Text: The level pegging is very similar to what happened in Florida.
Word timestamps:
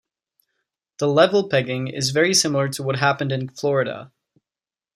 The 0.97 1.07
level 1.07 1.47
pegging 1.47 1.87
is 1.87 2.09
very 2.09 2.33
similar 2.33 2.67
to 2.69 2.81
what 2.81 2.95
happened 2.97 3.31
in 3.31 3.47
Florida. 3.49 4.11